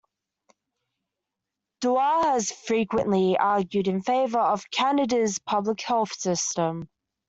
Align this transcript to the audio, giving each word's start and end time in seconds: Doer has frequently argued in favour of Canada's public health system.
Doer 1.81 1.99
has 2.23 2.51
frequently 2.51 3.37
argued 3.37 3.87
in 3.87 4.01
favour 4.01 4.39
of 4.39 4.67
Canada's 4.71 5.37
public 5.37 5.79
health 5.81 6.13
system. 6.19 6.89